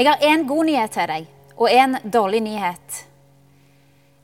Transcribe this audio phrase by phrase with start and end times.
[0.00, 1.24] Jeg har én god nyhet til deg
[1.60, 2.94] og én dårlig nyhet.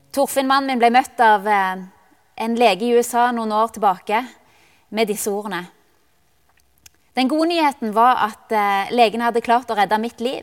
[0.09, 1.83] Torfinn, mannen min, ble møtt av eh,
[2.41, 4.23] en lege i USA noen år tilbake
[4.89, 5.67] med disse ordene.
[7.13, 8.57] Den gode nyheten var at
[8.89, 10.41] legene hadde klart å redde mitt liv.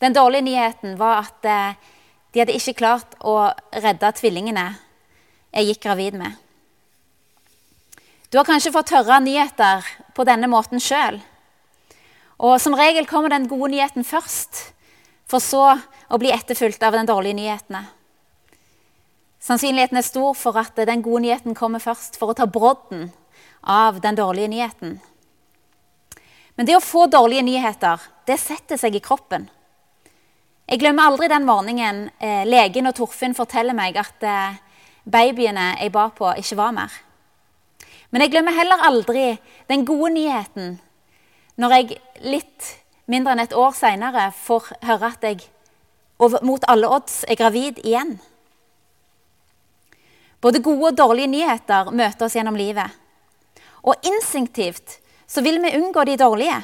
[0.00, 1.76] Den dårlige nyheten var at eh,
[2.32, 3.50] de hadde ikke klart å
[3.84, 4.64] redde tvillingene
[5.50, 6.40] jeg gikk gravid med.
[8.32, 9.84] Du har kanskje fått høre nyheter
[10.16, 11.20] på denne måten sjøl.
[12.40, 14.70] Og som regel kommer den gode nyheten først,
[15.28, 15.64] for så
[16.08, 17.84] å bli etterfulgt av den dårlige nyheten.
[19.40, 23.10] Sannsynligheten er stor for at den gode nyheten kommer først, for å ta brodden
[23.60, 24.98] av den dårlige nyheten.
[26.56, 29.46] Men det å få dårlige nyheter, det setter seg i kroppen.
[30.70, 34.60] Jeg glemmer aldri den morgenen eh, legen og Torfinn forteller meg at eh,
[35.04, 36.92] babyene jeg ba på, ikke var mer.
[38.10, 39.24] Men jeg glemmer heller aldri
[39.68, 40.78] den gode nyheten
[41.60, 42.68] når jeg litt
[43.10, 45.44] mindre enn et år seinere får høre at jeg
[46.20, 48.16] mot alle odds er gravid igjen.
[50.40, 52.88] Både gode og dårlige nyheter møter oss gjennom livet.
[53.84, 56.56] Og instinktivt så vil vi unngå de dårlige.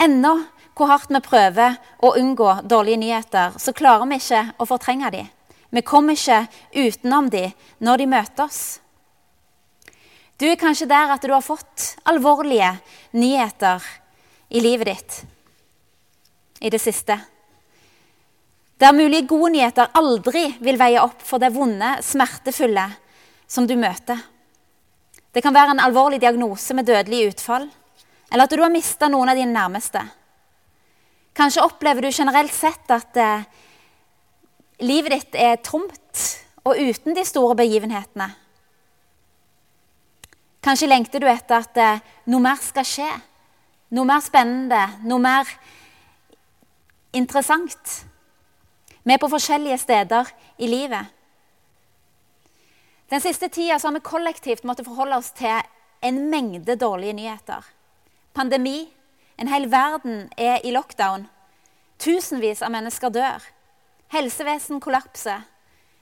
[0.00, 0.34] Ennå
[0.78, 5.24] hvor hardt vi prøver å unngå dårlige nyheter, så klarer vi ikke å fortrenge de.
[5.70, 7.50] Vi kommer ikke utenom de
[7.84, 8.62] når de møter oss.
[10.40, 12.70] Du er kanskje der at du har fått alvorlige
[13.12, 13.84] nyheter
[14.48, 15.18] i livet ditt
[16.64, 17.18] i det siste.
[18.80, 22.86] Der mulige gode nyheter aldri vil veie opp for det vonde, smertefulle
[23.44, 24.16] som du møter.
[25.28, 27.68] Det kan være en alvorlig diagnose med dødelig utfall,
[28.32, 30.00] eller at du har mista noen av dine nærmeste.
[31.36, 33.44] Kanskje opplever du generelt sett at eh,
[34.88, 36.28] livet ditt er tomt
[36.64, 38.32] og uten de store begivenhetene.
[40.60, 43.08] Kanskje lengter du etter at eh, noe mer skal skje.
[43.96, 45.48] Noe mer spennende, noe mer
[47.16, 47.94] interessant.
[49.02, 50.28] Vi er på forskjellige steder
[50.60, 51.08] i livet.
[53.10, 55.64] Den siste tida har vi kollektivt måttet forholde oss til
[56.06, 57.64] en mengde dårlige nyheter.
[58.34, 58.88] Pandemi.
[59.40, 61.24] En hel verden er i lockdown.
[61.98, 63.40] Tusenvis av mennesker dør.
[64.12, 65.46] Helsevesen kollapser.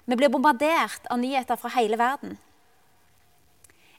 [0.04, 2.36] Vi blir bombardert av nyheter fra hele verden.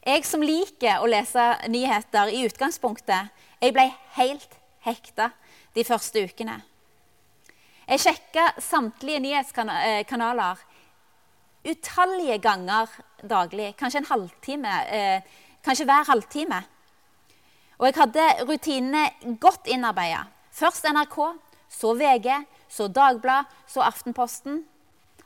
[0.09, 3.30] Jeg som liker å lese nyheter i utgangspunktet,
[3.62, 3.84] jeg ble
[4.16, 5.28] helt hekta
[5.75, 6.56] de første ukene.
[7.86, 10.64] Jeg sjekka samtlige nyhetskanaler
[11.69, 12.90] utallige ganger
[13.22, 13.75] daglig.
[13.78, 14.75] Kanskje en halvtime.
[14.90, 15.22] Eh,
[15.66, 16.64] kanskje hver halvtime.
[17.78, 20.25] Og jeg hadde rutinene godt innarbeida.
[20.52, 21.19] Først NRK,
[21.69, 22.31] så VG,
[22.69, 24.64] så Dagbladet, så Aftenposten.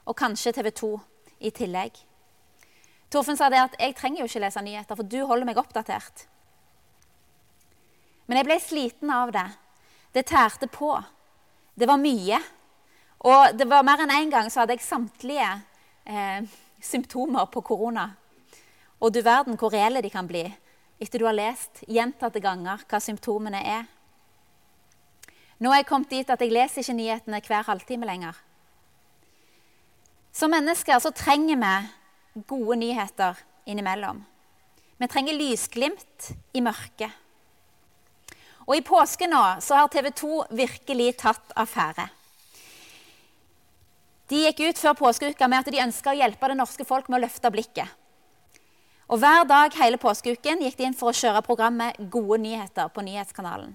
[0.04, 0.98] Og kanskje TV 2
[1.40, 2.04] i tillegg.
[3.14, 6.24] Torfinn sa det at jeg trenger jo ikke lese nyheter, for du holder meg oppdatert.
[8.26, 9.46] Men jeg ble sliten av det.
[10.14, 10.90] Det tærte på.
[11.78, 12.40] Det var mye.
[13.24, 15.48] Og det var mer enn én en gang så hadde jeg samtlige
[16.04, 16.44] eh,
[16.82, 18.10] symptomer på korona.
[19.00, 20.44] Og du verden hvor reelle de kan bli
[21.02, 23.84] etter du har lest gjentatte ganger hva symptomene er.
[25.60, 28.38] Nå er jeg kommet dit at jeg leser ikke nyhetene hver halvtime lenger.
[30.34, 31.74] Som mennesker så trenger vi
[32.34, 34.24] gode nyheter innimellom.
[34.98, 37.10] Vi trenger lysglimt i mørket.
[38.64, 42.06] Og I påske nå så har TV 2 virkelig tatt affære.
[44.32, 47.18] De gikk ut før påskeuka med at de ønska å hjelpe det norske folk med
[47.18, 47.90] å løfte blikket.
[49.12, 53.04] Og Hver dag hele påskeuken gikk de inn for å kjøre programmet Gode nyheter på
[53.04, 53.74] nyhetskanalen.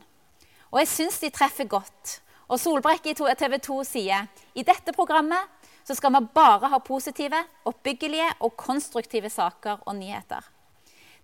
[0.74, 2.18] Og jeg syns de treffer godt.
[2.50, 4.26] Og Solbrekk i TV 2 sier
[4.58, 5.59] i dette programmet
[5.90, 10.46] så skal vi bare ha positive, oppbyggelige og konstruktive saker og nyheter.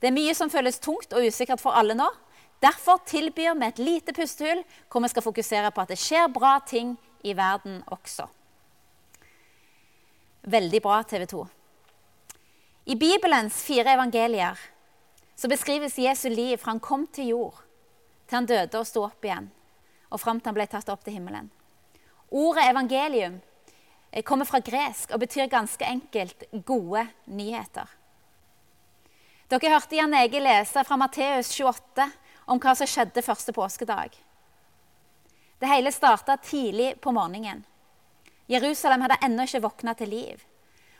[0.01, 2.07] Det er mye som føles tungt og usikkert for alle nå.
[2.65, 6.55] Derfor tilbyr vi et lite pustehull hvor vi skal fokusere på at det skjer bra
[6.65, 8.25] ting i verden også.
[10.49, 11.45] Veldig bra, TV 2.
[12.89, 14.57] I Bibelens fire evangelier
[15.37, 17.61] så beskrives Jesu liv fra han kom til jord,
[18.25, 19.51] til han døde og sto opp igjen,
[20.09, 21.51] og fram til han ble tatt opp til himmelen.
[22.33, 23.43] Ordet evangelium
[24.23, 27.89] kommer fra gresk og betyr ganske enkelt 'gode nyheter'.
[29.49, 32.11] Dere hørte Jan Ege lese fra Matteus 28
[32.47, 34.15] om hva som skjedde første påskedag.
[35.59, 37.65] Det hele starta tidlig på morgenen.
[38.47, 40.41] Jerusalem hadde ennå ikke våkna til liv.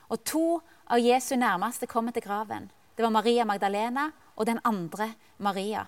[0.10, 2.72] Og to av Jesu nærmeste kommer til graven.
[2.96, 5.86] Det var Maria Magdalena og den andre Maria.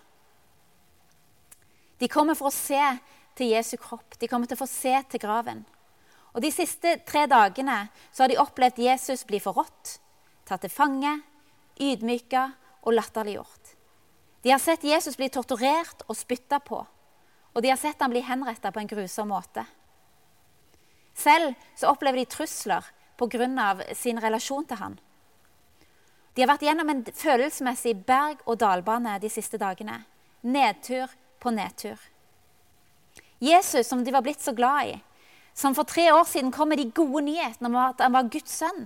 [1.99, 2.81] De kommer for å se
[3.37, 4.17] til Jesu kropp.
[4.19, 5.65] De kommer til å få se til graven.
[6.35, 9.97] Og De siste tre dagene så har de opplevd Jesus bli forrådt,
[10.45, 11.13] tatt til fange,
[11.79, 12.43] ydmyka
[12.83, 13.73] og latterliggjort.
[14.43, 16.85] De har sett Jesus bli torturert og spytta på.
[17.57, 19.63] og de har sett han bli henrettet på en grusom måte.
[21.17, 22.85] Selv så opplever de trusler
[23.17, 23.95] pga.
[23.95, 24.99] sin relasjon til han.
[26.35, 30.05] De har vært gjennom en følelsesmessig berg-og-dal-bane de siste dagene.
[30.43, 31.09] Nedtur
[31.39, 31.97] på nedtur.
[33.39, 35.01] Jesus, som de var blitt så glad i,
[35.57, 38.53] som for tre år siden kom med de gode nyhetene om at han var Guds
[38.59, 38.85] sønn.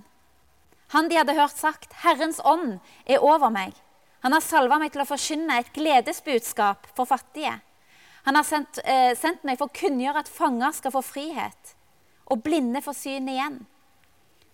[0.95, 3.75] Han de hadde hørt sagt, 'Herrens ånd er over meg'.
[4.23, 7.59] Han har salva meg til å forkynne et gledesbudskap for fattige.
[8.23, 11.75] Han har sendt, eh, sendt meg for å kunngjøre at fanger skal få frihet,
[12.27, 13.65] og blinde få syn igjen.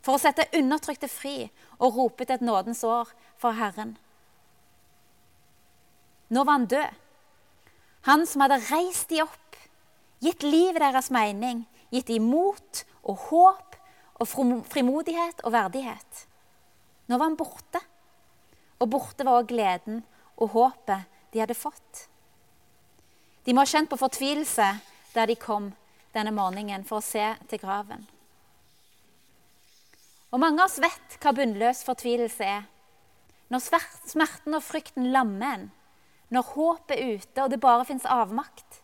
[0.02, 3.98] For å sette undertrykte fri og rope til et nådens år for Herren.
[6.30, 6.96] Nå var han død.
[8.02, 9.56] Han som hadde reist de opp,
[10.22, 13.78] gitt livet deres mening, gitt dem mot og håp
[14.18, 14.30] og
[14.68, 16.26] frimodighet og verdighet.
[17.08, 17.82] Nå var han borte.
[18.82, 20.04] Og borte var også gleden
[20.38, 22.08] og håpet de hadde fått.
[23.46, 24.68] De må ha kjent på fortvilelse
[25.14, 25.72] der de kom
[26.14, 28.04] denne morgenen for å se til graven.
[30.34, 32.66] Og Mange av oss vet hva bunnløs fortvilelse er.
[33.48, 33.64] Når
[34.12, 35.70] smerten og frykten lammer en,
[36.36, 38.82] når håpet er ute og det bare fins avmakt.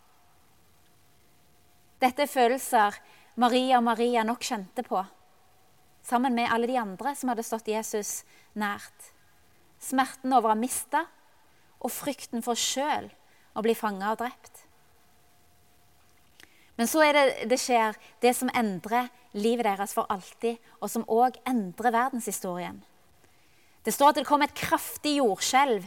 [2.04, 2.98] Dette er følelser
[3.40, 5.00] Maria og Maria nok kjente på,
[6.04, 8.26] sammen med alle de andre som hadde stått Jesus
[8.60, 9.12] nært.
[9.80, 11.06] Smerten over å ha mista
[11.80, 13.08] og frykten for sjøl
[13.56, 14.66] å bli fanga og drept.
[16.76, 21.06] Men så er det det skjer, det som endrer livet deres for alltid, og som
[21.08, 22.82] òg endrer verdenshistorien.
[23.84, 25.86] Det står at det kom et kraftig jordskjelv.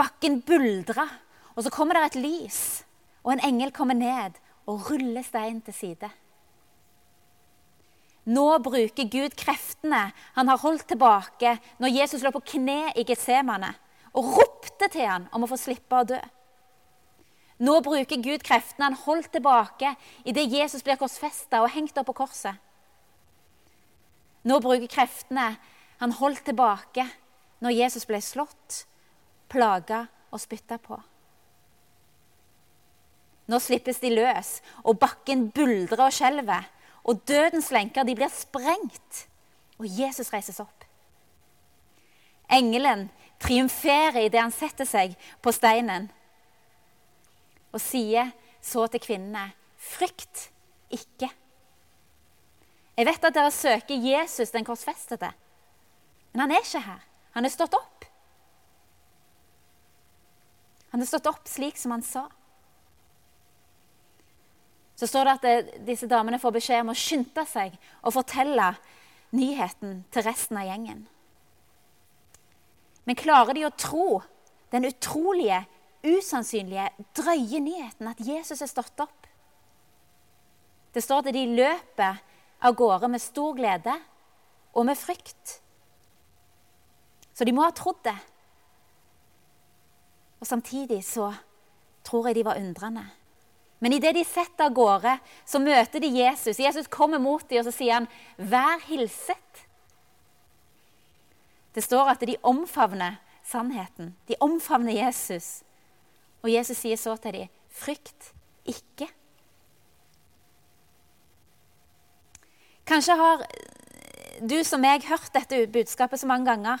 [0.00, 1.06] Bakken buldra,
[1.54, 2.62] og så kommer det et lys,
[3.22, 6.10] og en engel kommer ned og ruller steinen til side.
[8.24, 10.06] Nå bruker Gud kreftene
[10.36, 13.74] han har holdt tilbake når Jesus lå på kne i Getsemane
[14.16, 16.20] og ropte til han om å få slippe å dø.
[17.64, 19.92] Nå bruker Gud kreftene han holdt tilbake
[20.24, 22.56] idet Jesus blir korsfesta og hengt opp på korset.
[24.44, 25.54] Nå bruker kreftene
[26.00, 27.06] han holdt tilbake
[27.64, 28.84] når Jesus ble slått,
[29.48, 30.98] plaga og spytta på.
[33.50, 36.64] Nå slippes de løs, og bakken buldrer og skjelver.
[37.04, 39.26] Og dødens lenker de blir sprengt,
[39.76, 40.86] og Jesus reises opp.
[42.48, 43.08] Engelen
[43.42, 46.08] triumferer idet han setter seg på steinen
[47.74, 48.30] og sier
[48.62, 50.50] så til kvinnene, 'Frykt
[50.94, 51.28] ikke'.
[52.96, 55.32] Jeg vet at dere søker Jesus den korsfestede,
[56.32, 57.02] men han er ikke her.
[57.34, 58.04] Han er stått opp.
[60.92, 62.28] Han er stått opp slik som han sa
[65.04, 68.70] så står det at eh, disse damene får beskjed om å skynde seg og fortelle
[69.36, 71.02] nyheten til resten av gjengen.
[73.04, 74.22] Men klarer de å tro
[74.72, 75.58] den utrolige,
[76.08, 76.86] usannsynlige,
[77.16, 79.28] drøye nyheten at Jesus er stått opp?
[80.96, 82.22] Det står at de løper
[82.64, 83.92] av gårde med stor glede
[84.72, 85.58] og med frykt.
[87.36, 88.16] Så de må ha trodd det.
[90.40, 91.28] Og samtidig så
[92.08, 93.04] tror jeg de var undrende.
[93.84, 96.56] Men idet de setter av gårde, så møter de Jesus.
[96.56, 98.06] Jesus kommer mot dem og så sier han,
[98.38, 99.66] 'Vær hilset'.
[101.74, 104.14] Det står at de omfavner sannheten.
[104.28, 105.62] De omfavner Jesus.
[106.42, 108.32] Og Jesus sier så til dem, 'Frykt
[108.64, 109.10] ikke'.
[112.86, 113.44] Kanskje har
[114.40, 116.80] du som meg hørt dette budskapet så mange ganger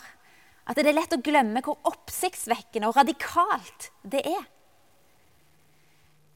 [0.66, 4.53] at det er lett å glemme hvor oppsiktsvekkende og radikalt det er.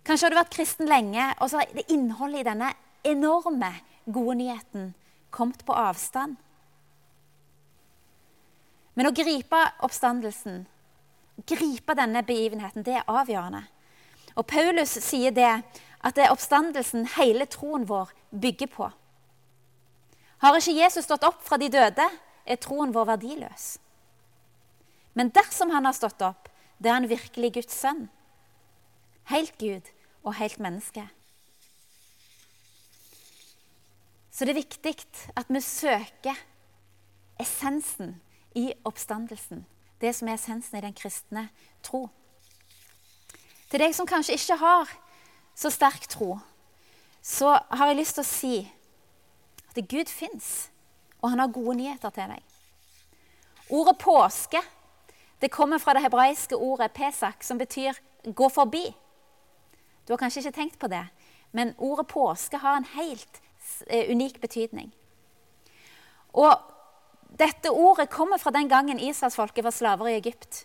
[0.09, 2.71] Kanskje har du vært kristen lenge, og så har det innholdet i denne
[3.05, 3.69] enorme
[4.09, 4.87] gode nyheten
[5.29, 6.38] kommet på avstand.
[8.97, 10.62] Men å gripe oppstandelsen,
[11.45, 13.61] gripe denne begivenheten, det er avgjørende.
[14.41, 18.88] Og Paulus sier det at det er oppstandelsen hele troen vår bygger på.
[20.41, 22.09] Har ikke Jesus stått opp fra de døde,
[22.49, 23.69] er troen vår verdiløs.
[25.12, 26.49] Men dersom han har stått opp,
[26.81, 28.07] det er han virkelig Guds sønn.
[29.29, 31.08] Helt Gud og helt menneske.
[34.30, 34.94] Så det er viktig
[35.37, 36.37] at vi søker
[37.40, 38.20] essensen
[38.54, 39.66] i oppstandelsen.
[40.00, 41.48] Det som er essensen i den kristne
[41.82, 42.08] tro.
[43.70, 44.92] Til deg som kanskje ikke har
[45.58, 46.38] så sterk tro,
[47.22, 48.54] så har jeg lyst til å si
[49.68, 50.70] at Gud fins,
[51.20, 52.42] og han har gode nyheter til deg.
[53.75, 54.62] Ordet påske
[55.42, 57.92] det kommer fra det hebraiske ordet pesak, som betyr
[58.25, 58.94] 'gå forbi'.
[60.09, 61.05] Du har kanskje ikke tenkt på det,
[61.53, 63.43] men ordet påske har en helt
[63.87, 64.88] eh, unik betydning.
[66.33, 66.55] Og
[67.37, 70.65] dette ordet kommer fra den gangen israelsfolket var slaver i Egypt.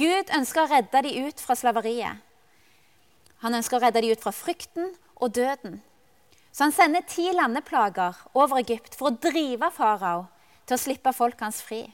[0.00, 2.24] Gud ønsker å redde dem ut fra slaveriet.
[3.44, 5.82] Han ønsker å redde dem ut fra frykten og døden.
[6.48, 10.30] Så han sender ti landeplager over Egypt for å drive farao
[10.64, 11.84] til å slippe folk hans fri.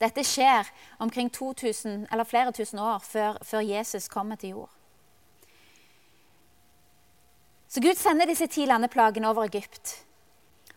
[0.00, 0.68] Dette skjer
[1.00, 4.72] omkring 2000, eller flere tusen år før, før Jesus kommer til jord.
[7.68, 9.96] Så Gud sender disse ti landeplagene over Egypt.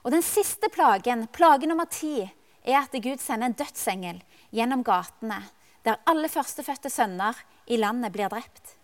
[0.03, 2.23] Og den siste plagen, plage nummer ti,
[2.63, 4.21] er at Gud sender en dødsengel
[4.55, 5.43] gjennom gatene,
[5.85, 8.75] der alle førstefødte sønner i landet blir drept.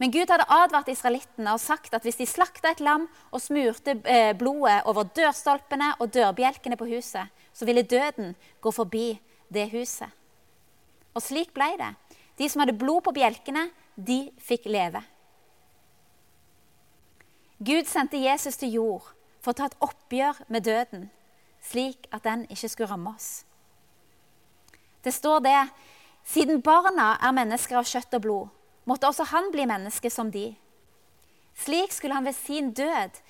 [0.00, 3.98] Men Gud hadde advart israelittene og sagt at hvis de slakta et lam og smurte
[4.08, 9.20] eh, blodet over dørstolpene og dørbjelkene på huset, så ville døden gå forbi
[9.52, 10.08] det huset.
[11.14, 11.94] Og slik ble det.
[12.38, 15.02] De som hadde blod på bjelkene, de fikk leve.
[17.60, 19.10] Gud sendte Jesus til jord
[19.42, 21.10] for å ta et oppgjør med døden,
[21.60, 23.42] slik at den ikke skulle ramme oss.
[25.04, 25.58] Det står det
[26.24, 28.48] siden barna er mennesker av kjøtt og blod,
[28.88, 30.54] måtte også han bli menneske som de.
[31.60, 33.20] Slik skulle han ved sin død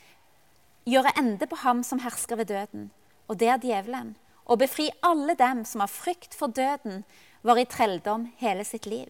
[0.87, 2.91] gjøre ende på ham som hersker ved døden,
[3.31, 4.17] og det er djevelen,
[4.51, 7.05] og befri alle dem som av frykt for døden
[7.47, 9.09] var i trelldom hele sitt liv.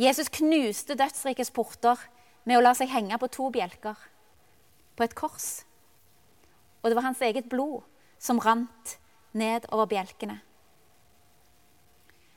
[0.00, 2.00] Jesus knuste dødsrikets porter
[2.48, 3.98] med å la seg henge på to bjelker,
[4.96, 5.62] på et kors.
[6.82, 7.84] Og det var hans eget blod
[8.18, 8.96] som rant
[9.36, 10.40] ned over bjelkene.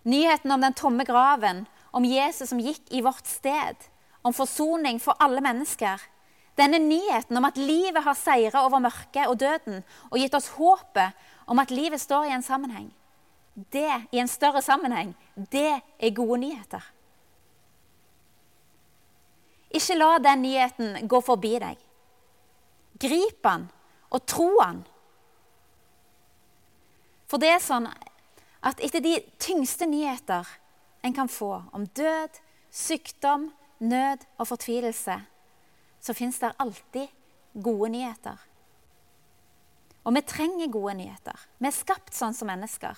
[0.08, 3.76] Nyheten om den tomme graven, om Jesus som gikk i vårt sted,
[4.22, 6.00] om forsoning for alle mennesker.
[6.58, 11.14] Denne nyheten om at livet har seira over mørket og døden og gitt oss håpet
[11.48, 12.90] om at livet står i en sammenheng.
[13.74, 16.84] Det, i en større sammenheng, det er gode nyheter.
[19.74, 21.80] Ikke la den nyheten gå forbi deg.
[23.02, 23.68] Grip den
[24.10, 24.84] og tro den.
[27.28, 27.90] For det er sånn
[28.66, 30.48] at etter de tyngste nyheter
[31.06, 32.40] en kan få om død,
[32.72, 35.20] sykdom, nød og fortvilelse,
[36.08, 37.12] så fins det alltid
[37.54, 38.40] gode nyheter.
[40.08, 41.48] Og vi trenger gode nyheter.
[41.60, 42.96] Vi er skapt sånn som mennesker.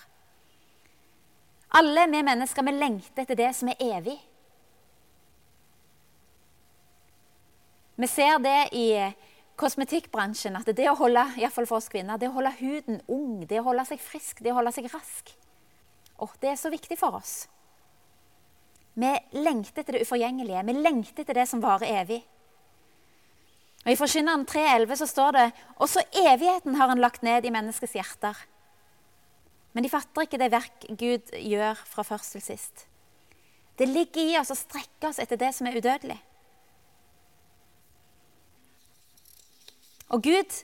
[1.74, 4.16] Alle vi mennesker vi lengter etter det som er evig.
[8.00, 8.86] Vi ser det i
[9.60, 13.60] kosmetikkbransjen at det å holde i for oss kvinner, det å holde huden ung, det
[13.60, 15.34] å holde seg frisk, det å holde seg rask,
[16.16, 17.42] oh, det er så viktig for oss.
[18.94, 20.62] Vi lengter etter det uforgjengelige.
[20.66, 22.22] Vi lengter etter det som varer evig.
[23.84, 25.46] Og I Forkynneren 3,11 så står det
[25.80, 28.36] også evigheten har han lagt ned i menneskets hjerter.
[29.72, 32.86] Men de fatter ikke det verk Gud gjør fra først til sist.
[33.78, 36.18] Det ligger i oss å strekke oss etter det som er udødelig.
[40.10, 40.58] Og Gud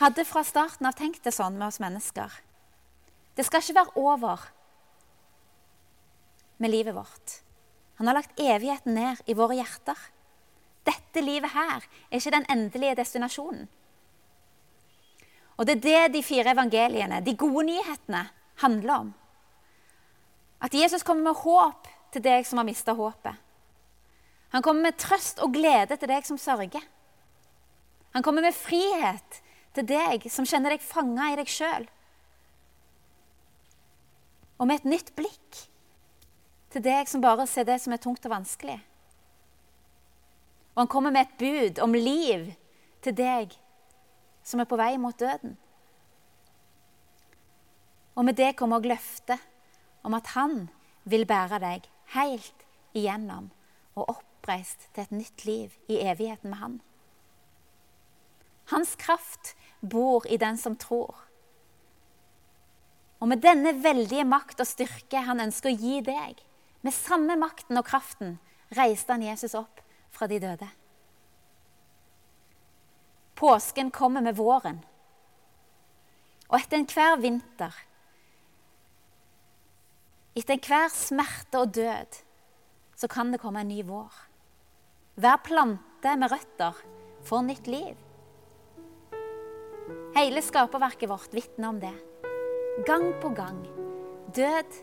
[0.00, 2.32] hadde fra starten av tenkt det sånn med oss mennesker.
[3.36, 4.46] Det skal ikke være over
[6.56, 7.40] med livet vårt.
[8.00, 10.00] Han har lagt evigheten ned i våre hjerter.
[10.86, 13.66] Dette livet her er ikke den endelige destinasjonen.
[15.56, 18.26] Og det er det de fire evangeliene, de gode nyhetene,
[18.60, 19.14] handler om.
[20.60, 23.34] At Jesus kommer med håp til deg som har mista håpet.
[24.54, 26.84] Han kommer med trøst og glede til deg som sørger.
[28.16, 29.40] Han kommer med frihet
[29.76, 31.88] til deg som kjenner deg fanga i deg sjøl.
[34.56, 35.64] Og med et nytt blikk
[36.72, 38.78] til deg som bare ser det som er tungt og vanskelig.
[40.76, 42.50] Og han kommer med et bud om liv
[43.00, 43.54] til deg
[44.44, 45.56] som er på vei mot døden.
[48.16, 49.46] Og med det kommer også løftet
[50.04, 50.66] om at han
[51.08, 52.66] vil bære deg helt
[52.96, 53.48] igjennom
[53.96, 56.76] og oppreist til et nytt liv i evigheten med han.
[58.68, 61.16] Hans kraft bor i den som tror.
[63.20, 66.42] Og med denne veldige makt og styrke han ønsker å gi deg,
[66.84, 68.36] med samme makten og kraften
[68.76, 69.85] reiste han Jesus opp
[70.16, 70.68] fra de døde.
[73.36, 74.80] Påsken kommer med våren.
[76.48, 77.74] Og etter enhver vinter,
[80.36, 82.22] etter enhver smerte og død,
[82.96, 84.14] så kan det komme en ny vår.
[85.20, 86.80] Hver plante med røtter
[87.26, 87.96] får nytt liv.
[90.16, 91.92] Hele skaperverket vårt vitner om det.
[92.88, 93.58] Gang på gang.
[94.36, 94.80] Død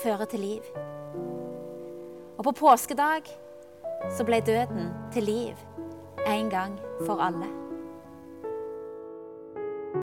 [0.00, 0.68] fører til liv.
[2.38, 3.28] Og på påskedag
[4.10, 5.54] så ble døden til liv
[6.26, 7.61] en gang for alle.